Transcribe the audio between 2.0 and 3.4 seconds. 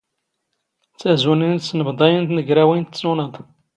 ⵏ ⵜⵏⴳⵔⴰⵡⵉⵏ ⴷ ⵜⵙⵓⵏⴰⴹ.